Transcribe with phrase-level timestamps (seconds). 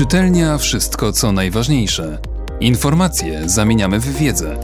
[0.00, 2.18] Czytelnia wszystko co najważniejsze.
[2.60, 4.60] Informacje zamieniamy w wiedzę.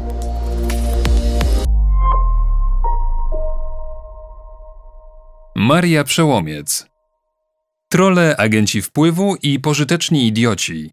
[5.57, 6.87] Maria Przełomiec.
[7.89, 10.91] Trole, agenci wpływu i pożyteczni idioci.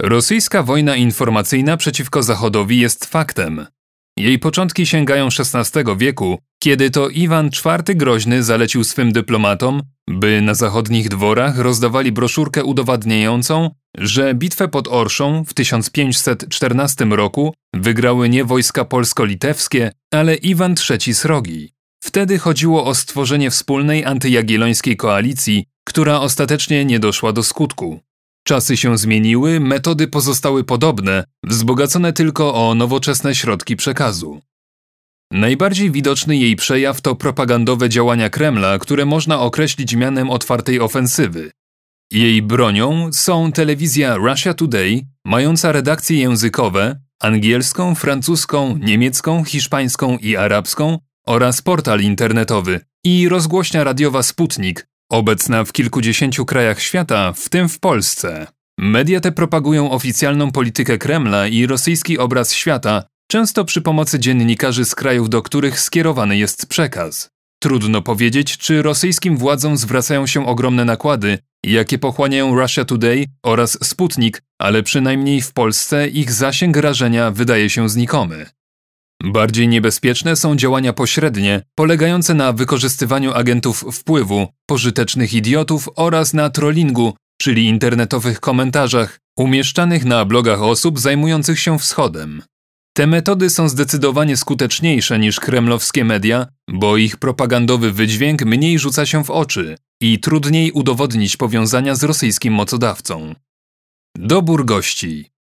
[0.00, 3.66] Rosyjska wojna informacyjna przeciwko Zachodowi jest faktem.
[4.18, 10.54] Jej początki sięgają XVI wieku, kiedy to Iwan IV Groźny zalecił swym dyplomatom, by na
[10.54, 18.84] zachodnich dworach rozdawali broszurkę udowadniającą, że bitwę pod Orszą w 1514 roku wygrały nie wojska
[18.84, 21.72] polsko-litewskie, ale Iwan III Srogi.
[22.04, 28.00] Wtedy chodziło o stworzenie wspólnej antyjagiellońskiej koalicji, która ostatecznie nie doszła do skutku.
[28.44, 34.40] Czasy się zmieniły, metody pozostały podobne, wzbogacone tylko o nowoczesne środki przekazu.
[35.32, 41.50] Najbardziej widoczny jej przejaw to propagandowe działania Kremla, które można określić mianem otwartej ofensywy.
[42.10, 50.98] Jej bronią są telewizja Russia Today, mająca redakcje językowe angielską, francuską, niemiecką, hiszpańską i arabską
[51.26, 57.80] oraz portal internetowy i rozgłośnia radiowa Sputnik, obecna w kilkudziesięciu krajach świata, w tym w
[57.80, 58.46] Polsce.
[58.78, 64.94] Media te propagują oficjalną politykę Kremla i rosyjski obraz świata, często przy pomocy dziennikarzy z
[64.94, 67.30] krajów, do których skierowany jest przekaz.
[67.62, 74.42] Trudno powiedzieć, czy rosyjskim władzom zwracają się ogromne nakłady, jakie pochłaniają Russia Today oraz Sputnik,
[74.58, 78.46] ale przynajmniej w Polsce ich zasięg rażenia wydaje się znikomy.
[79.22, 87.14] Bardziej niebezpieczne są działania pośrednie, polegające na wykorzystywaniu agentów wpływu, pożytecznych idiotów oraz na trollingu,
[87.40, 92.42] czyli internetowych komentarzach, umieszczanych na blogach osób zajmujących się wschodem.
[92.96, 99.24] Te metody są zdecydowanie skuteczniejsze niż kremlowskie media, bo ich propagandowy wydźwięk mniej rzuca się
[99.24, 103.34] w oczy i trudniej udowodnić powiązania z rosyjskim mocodawcą.
[104.16, 105.33] Dobór gości.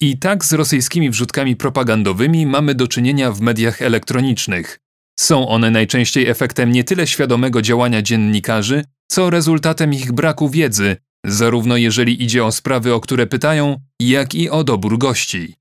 [0.00, 4.80] I tak z rosyjskimi wrzutkami propagandowymi mamy do czynienia w mediach elektronicznych.
[5.20, 11.76] Są one najczęściej efektem nie tyle świadomego działania dziennikarzy, co rezultatem ich braku wiedzy, zarówno
[11.76, 15.54] jeżeli idzie o sprawy, o które pytają, jak i o dobór gości.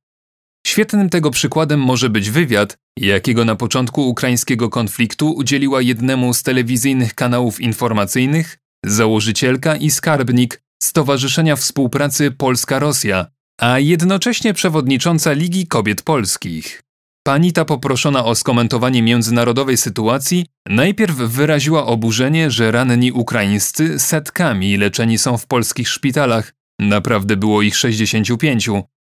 [0.67, 7.13] Świetnym tego przykładem może być wywiad, jakiego na początku ukraińskiego konfliktu udzieliła jednemu z telewizyjnych
[7.13, 13.25] kanałów informacyjnych założycielka i skarbnik Stowarzyszenia Współpracy Polska-Rosja,
[13.61, 16.83] a jednocześnie przewodnicząca Ligi Kobiet Polskich.
[17.23, 25.17] Pani ta poproszona o skomentowanie międzynarodowej sytuacji najpierw wyraziła oburzenie, że ranni ukraińscy setkami leczeni
[25.17, 28.69] są w polskich szpitalach, naprawdę było ich 65,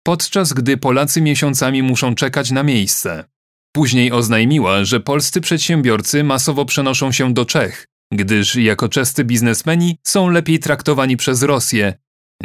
[0.07, 3.25] podczas gdy Polacy miesiącami muszą czekać na miejsce.
[3.73, 10.31] Później oznajmiła, że polscy przedsiębiorcy masowo przenoszą się do Czech, gdyż jako czescy biznesmeni są
[10.31, 11.95] lepiej traktowani przez Rosję.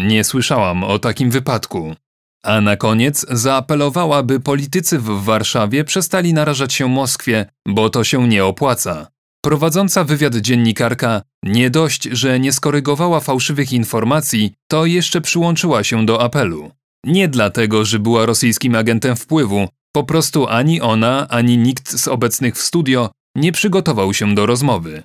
[0.08, 1.96] Nie słyszałam o takim wypadku.
[2.44, 8.28] A na koniec zaapelowała, by politycy w Warszawie przestali narażać się Moskwie, bo to się
[8.28, 9.08] nie opłaca.
[9.46, 16.22] Prowadząca wywiad dziennikarka nie dość, że nie skorygowała fałszywych informacji, to jeszcze przyłączyła się do
[16.22, 16.72] apelu.
[17.06, 22.56] Nie dlatego, że była rosyjskim agentem wpływu, po prostu ani ona, ani nikt z obecnych
[22.56, 25.04] w studio nie przygotował się do rozmowy.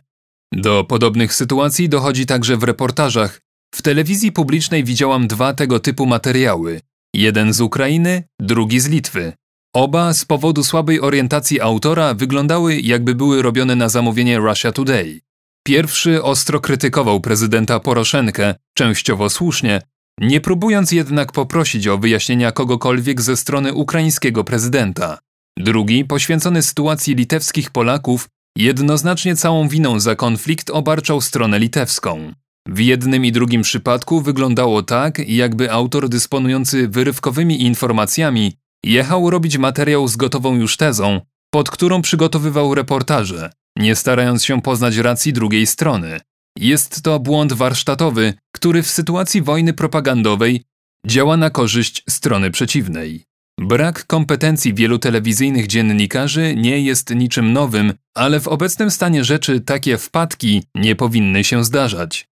[0.53, 3.44] Do podobnych sytuacji dochodzi także w reportażach.
[3.74, 6.80] W telewizji publicznej widziałam dwa tego typu materiały.
[7.14, 9.32] Jeden z Ukrainy, drugi z Litwy.
[9.74, 15.20] Oba z powodu słabej orientacji autora wyglądały jakby były robione na zamówienie Russia Today.
[15.66, 19.82] Pierwszy ostro krytykował prezydenta Poroszenkę, częściowo słusznie,
[20.20, 25.18] nie próbując jednak poprosić o wyjaśnienia kogokolwiek ze strony ukraińskiego prezydenta.
[25.58, 32.32] Drugi, poświęcony sytuacji litewskich Polaków, jednoznacznie całą winą za konflikt obarczał stronę litewską.
[32.69, 38.52] W jednym i drugim przypadku wyglądało tak, jakby autor dysponujący wyrywkowymi informacjami
[38.84, 41.20] jechał robić materiał z gotową już tezą,
[41.50, 46.20] pod którą przygotowywał reportaże, nie starając się poznać racji drugiej strony.
[46.58, 50.62] Jest to błąd warsztatowy, który w sytuacji wojny propagandowej
[51.06, 53.25] działa na korzyść strony przeciwnej.
[53.61, 59.99] Brak kompetencji wielu telewizyjnych dziennikarzy nie jest niczym nowym, ale w obecnym stanie rzeczy takie
[59.99, 62.28] wpadki nie powinny się zdarzać.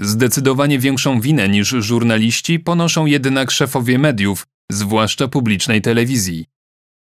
[0.00, 6.46] Zdecydowanie większą winę niż żurnaliści ponoszą jednak szefowie mediów, zwłaszcza publicznej telewizji.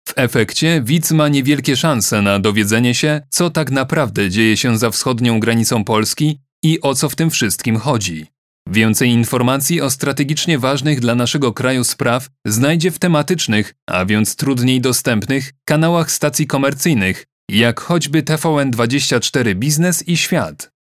[0.10, 4.92] W efekcie widz ma niewielkie szanse na dowiedzenie się, co tak naprawdę dzieje się za
[4.92, 8.26] wschodnią granicą Polski i o co w tym wszystkim chodzi.
[8.70, 14.82] Więcej informacji o strategicznie ważnych dla naszego kraju spraw znajdzie w tematycznych, a więc trudniej
[14.82, 20.77] dostępnych, kanałach stacji komercyjnych, jak choćby TVN24 Biznes i Świat.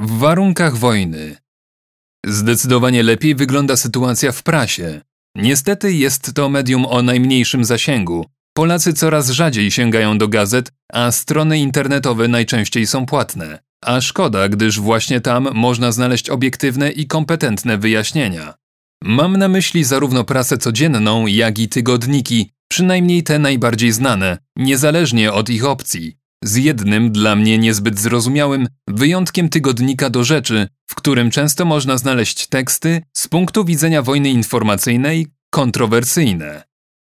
[0.00, 1.36] W warunkach wojny
[2.26, 5.00] Zdecydowanie lepiej wygląda sytuacja w prasie.
[5.36, 8.26] Niestety jest to medium o najmniejszym zasięgu.
[8.56, 13.58] Polacy coraz rzadziej sięgają do gazet, a strony internetowe najczęściej są płatne.
[13.84, 18.54] A szkoda, gdyż właśnie tam można znaleźć obiektywne i kompetentne wyjaśnienia.
[19.04, 25.50] Mam na myśli zarówno prasę codzienną, jak i tygodniki, przynajmniej te najbardziej znane, niezależnie od
[25.50, 26.16] ich opcji.
[26.46, 32.46] Z jednym dla mnie niezbyt zrozumiałym wyjątkiem tygodnika do rzeczy, w którym często można znaleźć
[32.46, 36.64] teksty z punktu widzenia wojny informacyjnej kontrowersyjne.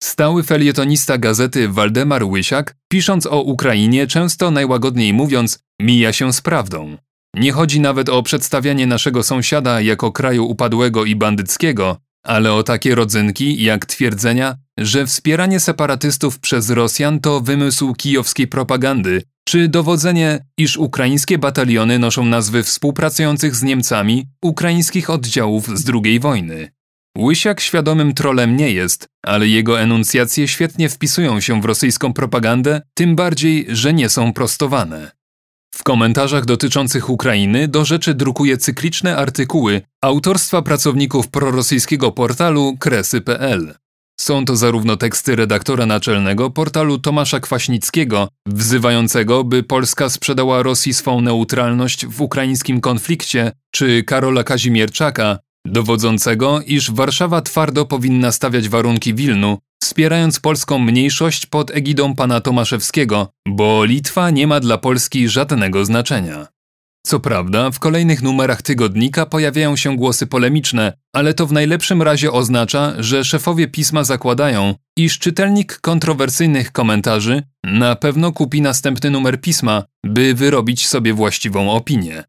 [0.03, 6.97] Stały felietonista gazety Waldemar Łysiak, pisząc o Ukrainie, często najłagodniej mówiąc, mija się z prawdą.
[7.35, 12.95] Nie chodzi nawet o przedstawianie naszego sąsiada jako kraju upadłego i bandyckiego, ale o takie
[12.95, 20.77] rodzynki jak twierdzenia, że wspieranie separatystów przez Rosjan to wymysł kijowskiej propagandy, czy dowodzenie, iż
[20.77, 26.71] ukraińskie bataliony noszą nazwy współpracujących z Niemcami ukraińskich oddziałów z II wojny.
[27.17, 33.15] Łysiak świadomym trolem nie jest, ale jego enuncjacje świetnie wpisują się w rosyjską propagandę, tym
[33.15, 35.11] bardziej, że nie są prostowane.
[35.75, 43.75] W komentarzach dotyczących Ukrainy do rzeczy drukuje cykliczne artykuły autorstwa pracowników prorosyjskiego portalu kresy.pl.
[44.19, 51.21] Są to zarówno teksty redaktora naczelnego portalu Tomasza Kwaśnickiego, wzywającego, by Polska sprzedała Rosji swą
[51.21, 59.57] neutralność w ukraińskim konflikcie, czy Karola Kazimierczaka, dowodzącego, iż Warszawa twardo powinna stawiać warunki Wilnu,
[59.83, 66.47] wspierając polską mniejszość pod egidą pana Tomaszewskiego, bo Litwa nie ma dla Polski żadnego znaczenia.
[67.05, 72.31] Co prawda, w kolejnych numerach tygodnika pojawiają się głosy polemiczne, ale to w najlepszym razie
[72.31, 79.83] oznacza, że szefowie pisma zakładają, iż czytelnik kontrowersyjnych komentarzy na pewno kupi następny numer pisma,
[80.05, 82.23] by wyrobić sobie właściwą opinię.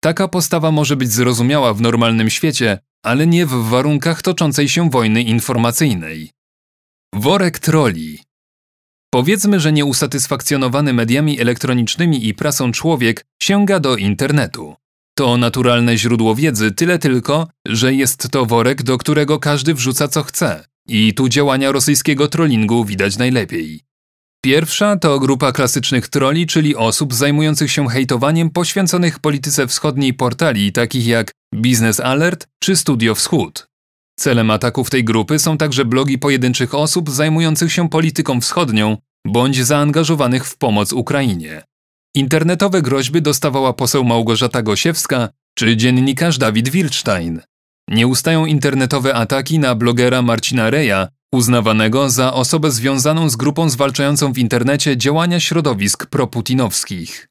[0.00, 5.22] Taka postawa może być zrozumiała w normalnym świecie, ale nie w warunkach toczącej się wojny
[5.22, 6.30] informacyjnej.
[7.18, 8.18] Worek troli.
[9.10, 14.76] Powiedzmy, że nieusatysfakcjonowany mediami elektronicznymi i prasą człowiek sięga do internetu.
[15.16, 20.22] To naturalne źródło wiedzy, tyle tylko, że jest to worek, do którego każdy wrzuca co
[20.22, 20.64] chce.
[20.88, 23.80] I tu działania rosyjskiego trollingu widać najlepiej.
[24.44, 31.06] Pierwsza to grupa klasycznych troli, czyli osób zajmujących się hejtowaniem poświęconych polityce wschodniej portali, takich
[31.06, 33.67] jak Business Alert czy Studio Wschód.
[34.18, 40.44] Celem ataków tej grupy są także blogi pojedynczych osób zajmujących się polityką wschodnią bądź zaangażowanych
[40.46, 41.62] w pomoc Ukrainie.
[42.14, 47.40] Internetowe groźby dostawała poseł Małgorzata Gosiewska czy dziennikarz Dawid Wilczstein.
[47.88, 54.32] Nie ustają internetowe ataki na blogera Marcina Reja, uznawanego za osobę związaną z grupą zwalczającą
[54.32, 57.28] w internecie działania środowisk proputinowskich.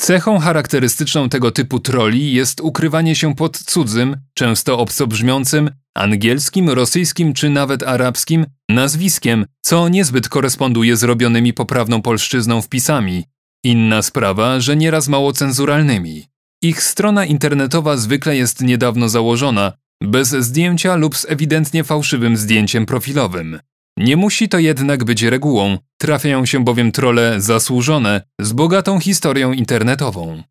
[0.00, 7.50] Cechą charakterystyczną tego typu troli jest ukrywanie się pod cudzym, często obcobrzmiącym, angielskim, rosyjskim czy
[7.50, 13.24] nawet arabskim nazwiskiem, co niezbyt koresponduje z robionymi poprawną polszczyzną wpisami.
[13.64, 16.24] Inna sprawa, że nieraz mało cenzuralnymi.
[16.62, 19.72] Ich strona internetowa zwykle jest niedawno założona,
[20.02, 23.58] bez zdjęcia lub z ewidentnie fałszywym zdjęciem profilowym.
[23.96, 30.42] Nie musi to jednak być regułą, trafiają się bowiem trole zasłużone, z bogatą historią internetową.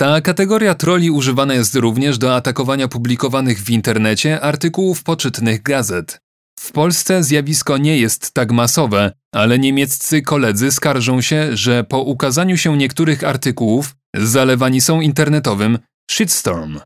[0.00, 6.20] Ta kategoria troli używana jest również do atakowania publikowanych w internecie artykułów poczytnych gazet.
[6.60, 12.56] W Polsce zjawisko nie jest tak masowe, ale niemieccy koledzy skarżą się, że po ukazaniu
[12.56, 15.78] się niektórych artykułów zalewani są internetowym
[16.10, 16.80] shitstorm.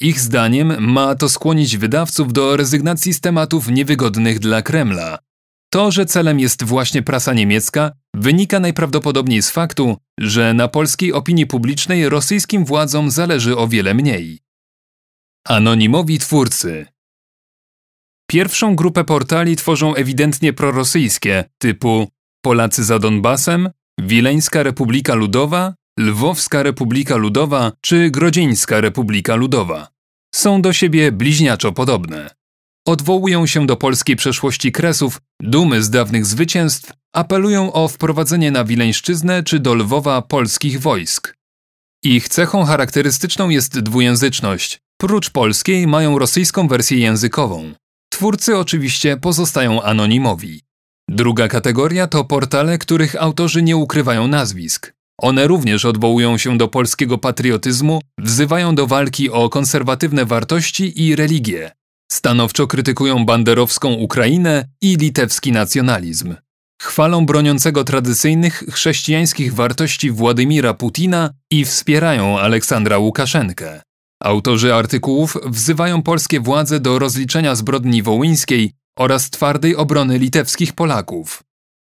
[0.00, 5.18] Ich zdaniem ma to skłonić wydawców do rezygnacji z tematów niewygodnych dla Kremla.
[5.72, 11.46] To, że celem jest właśnie prasa niemiecka, wynika najprawdopodobniej z faktu, że na polskiej opinii
[11.46, 14.38] publicznej rosyjskim władzom zależy o wiele mniej.
[15.48, 16.86] Anonimowi twórcy
[18.30, 22.08] Pierwszą grupę portali tworzą ewidentnie prorosyjskie, typu
[22.44, 29.88] Polacy za Donbasem, Wileńska Republika Ludowa, Lwowska Republika Ludowa czy Grodzieńska Republika Ludowa.
[30.34, 32.41] Są do siebie bliźniaczo podobne.
[32.86, 39.42] Odwołują się do polskiej przeszłości Kresów, dumy z dawnych zwycięstw, apelują o wprowadzenie na Wileńszczyznę
[39.42, 41.34] czy do Lwowa polskich wojsk.
[42.04, 44.78] Ich cechą charakterystyczną jest dwujęzyczność.
[45.00, 47.72] Prócz polskiej mają rosyjską wersję językową.
[48.12, 50.60] Twórcy oczywiście pozostają anonimowi.
[51.08, 54.92] Druga kategoria to portale, których autorzy nie ukrywają nazwisk.
[55.20, 61.72] One również odwołują się do polskiego patriotyzmu, wzywają do walki o konserwatywne wartości i religię.
[62.12, 66.34] Stanowczo krytykują banderowską Ukrainę i litewski nacjonalizm.
[66.82, 73.82] Chwalą broniącego tradycyjnych chrześcijańskich wartości Władimira Putina i wspierają Aleksandra Łukaszenkę.
[74.22, 81.42] Autorzy artykułów wzywają polskie władze do rozliczenia zbrodni wołyńskiej oraz twardej obrony litewskich Polaków.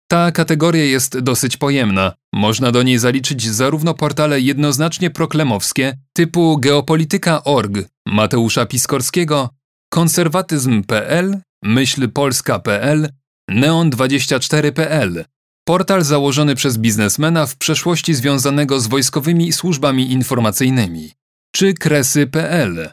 [0.08, 2.13] Ta kategoria jest dosyć pojemna.
[2.34, 7.74] Można do niej zaliczyć zarówno portale jednoznacznie proklemowskie typu geopolityka.org
[8.08, 9.50] Mateusza Piskorskiego,
[9.89, 13.10] konserwatyzm.pl, myślpolska.pl,
[13.51, 15.25] neon24.pl,
[15.68, 21.12] portal założony przez biznesmena w przeszłości związanego z wojskowymi służbami informacyjnymi,
[21.56, 22.89] czy kresy.pl.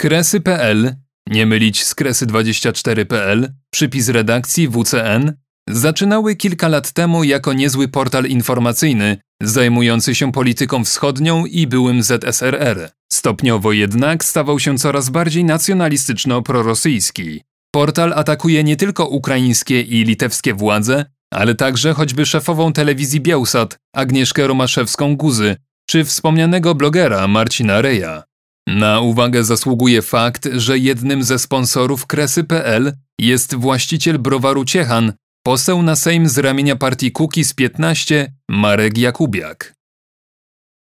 [0.00, 5.32] Kresy.pl, nie mylić z kresy24.pl, przypis redakcji WCN,
[5.68, 12.90] zaczynały kilka lat temu jako niezły portal informacyjny zajmujący się polityką wschodnią i byłym ZSRR.
[13.14, 17.40] Stopniowo jednak stawał się coraz bardziej nacjonalistyczno-prorosyjski.
[17.74, 24.46] Portal atakuje nie tylko ukraińskie i litewskie władze, ale także choćby szefową telewizji Białsat Agnieszkę
[24.46, 25.56] Romaszewską-Guzy
[25.90, 28.22] czy wspomnianego blogera Marcina Reja.
[28.66, 35.12] Na uwagę zasługuje fakt, że jednym ze sponsorów Kresy.pl jest właściciel browaru Ciechan,
[35.46, 39.74] poseł na Sejm z ramienia partii Kukiz 15 Marek Jakubiak.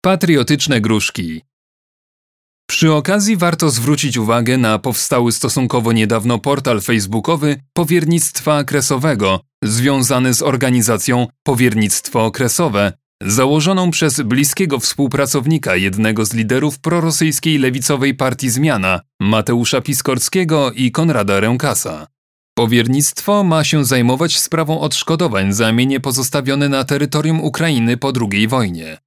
[0.01, 1.41] Patriotyczne gruszki
[2.75, 10.41] przy okazji warto zwrócić uwagę na powstały stosunkowo niedawno portal facebookowy Powiernictwa Kresowego, związany z
[10.41, 12.93] organizacją Powiernictwo Okresowe,
[13.24, 21.39] założoną przez bliskiego współpracownika jednego z liderów prorosyjskiej lewicowej partii Zmiana, Mateusza Piskorskiego i Konrada
[21.39, 22.07] Rękasa.
[22.57, 28.98] Powiernictwo ma się zajmować sprawą odszkodowań za mienie pozostawione na terytorium Ukrainy po II wojnie.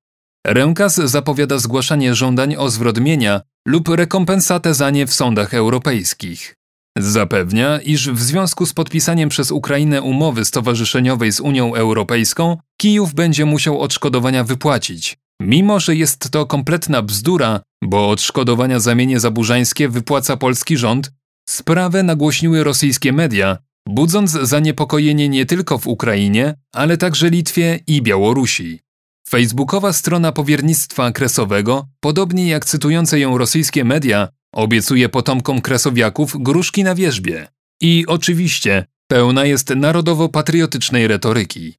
[0.47, 6.55] Rękas zapowiada zgłaszanie żądań o zwrot mienia lub rekompensatę za nie w sądach europejskich.
[6.99, 13.45] Zapewnia, iż w związku z podpisaniem przez Ukrainę umowy stowarzyszeniowej z Unią Europejską, Kijów będzie
[13.45, 20.37] musiał odszkodowania wypłacić, mimo że jest to kompletna bzdura, bo odszkodowania za mienie zaburzańskie wypłaca
[20.37, 21.13] polski rząd,
[21.49, 28.81] sprawę nagłośniły rosyjskie media, budząc zaniepokojenie nie tylko w Ukrainie, ale także Litwie i Białorusi.
[29.29, 36.95] Facebookowa strona powiernictwa kresowego, podobnie jak cytujące ją rosyjskie media, obiecuje potomkom kresowiaków gruszki na
[36.95, 37.49] wierzbie.
[37.81, 41.75] I oczywiście pełna jest narodowo-patriotycznej retoryki.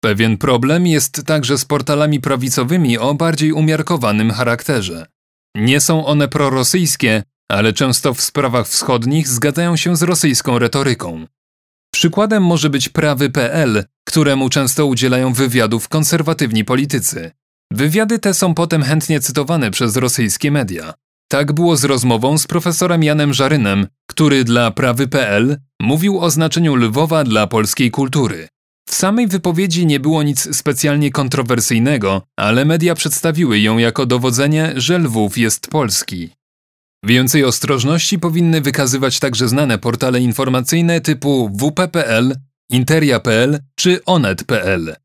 [0.00, 5.06] Pewien problem jest także z portalami prawicowymi o bardziej umiarkowanym charakterze.
[5.54, 11.26] Nie są one prorosyjskie, ale często w sprawach wschodnich zgadzają się z rosyjską retoryką.
[11.98, 17.30] Przykładem może być prawy.pl, któremu często udzielają wywiadów konserwatywni politycy.
[17.72, 20.94] Wywiady te są potem chętnie cytowane przez rosyjskie media.
[21.28, 27.24] Tak było z rozmową z profesorem Janem Żarynem, który dla prawy.pl mówił o znaczeniu Lwowa
[27.24, 28.48] dla polskiej kultury.
[28.88, 34.98] W samej wypowiedzi nie było nic specjalnie kontrowersyjnego, ale media przedstawiły ją jako dowodzenie, że
[34.98, 36.37] Lwów jest polski.
[37.04, 42.36] Więcej ostrożności powinny wykazywać także znane portale informacyjne typu wp.pl,
[42.70, 44.96] interia.pl czy onet.pl.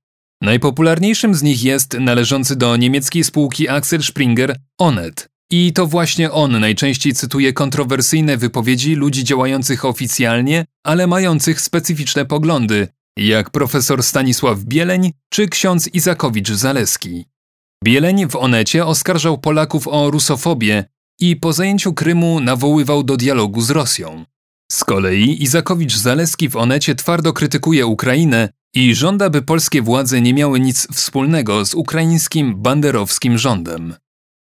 [0.42, 5.30] Najpopularniejszym z nich jest należący do niemieckiej spółki Axel Springer Onet.
[5.52, 12.88] I to właśnie on najczęściej cytuje kontrowersyjne wypowiedzi ludzi działających oficjalnie, ale mających specyficzne poglądy,
[13.18, 17.24] jak profesor Stanisław Bieleń czy ksiądz Izakowicz-Zaleski.
[17.84, 20.86] Bieleń w Onecie oskarżał Polaków o rusofobię
[21.20, 24.26] i po zajęciu Krymu nawoływał do dialogu z Rosją.
[24.72, 30.60] Z kolei Izakowicz-Zaleski w Onecie twardo krytykuje Ukrainę i żąda, by polskie władze nie miały
[30.60, 33.94] nic wspólnego z ukraińskim banderowskim rządem.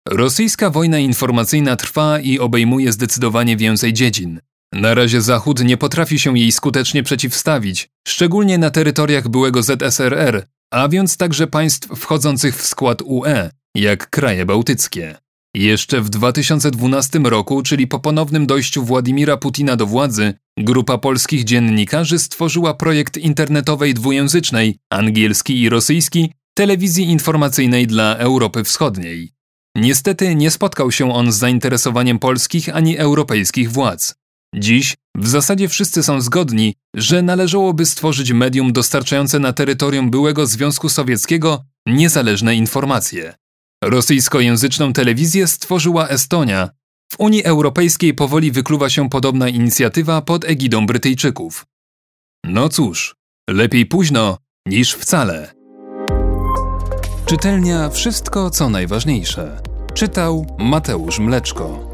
[0.09, 4.41] Rosyjska wojna informacyjna trwa i obejmuje zdecydowanie więcej dziedzin.
[4.73, 10.89] Na razie Zachód nie potrafi się jej skutecznie przeciwstawić, szczególnie na terytoriach byłego ZSRR, a
[10.89, 15.19] więc także państw wchodzących w skład UE, jak kraje bałtyckie.
[15.59, 22.19] Jeszcze w 2012 roku, czyli po ponownym dojściu Władimira Putina do władzy, grupa polskich dziennikarzy
[22.19, 29.33] stworzyła projekt internetowej dwujęzycznej, angielski i rosyjski, telewizji informacyjnej dla Europy Wschodniej.
[29.77, 34.15] Niestety nie spotkał się on z zainteresowaniem polskich ani europejskich władz.
[34.55, 40.89] Dziś w zasadzie wszyscy są zgodni, że należałoby stworzyć medium dostarczające na terytorium byłego Związku
[40.89, 43.35] Sowieckiego niezależne informacje.
[43.85, 46.71] Rosyjskojęzyczną telewizję stworzyła Estonia.
[47.13, 51.67] W Unii Europejskiej powoli wykluwa się podobna inicjatywa pod egidą Brytyjczyków.
[52.45, 53.17] No cóż,
[53.51, 55.55] lepiej późno niż wcale.
[57.27, 59.63] Czytelnia Wszystko co najważniejsze.
[59.95, 61.88] Czytał Mateusz Mleczko.